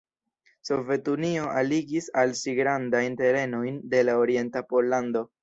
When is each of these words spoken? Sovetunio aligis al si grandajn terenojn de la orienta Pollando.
Sovetunio 0.69 1.43
aligis 1.61 2.07
al 2.23 2.33
si 2.41 2.55
grandajn 2.61 3.19
terenojn 3.21 3.79
de 3.93 4.01
la 4.09 4.19
orienta 4.25 4.67
Pollando. 4.75 5.25